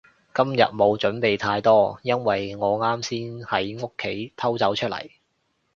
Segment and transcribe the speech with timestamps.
[0.33, 5.07] 今日冇準備太多，因為我啱先喺屋企偷走出嚟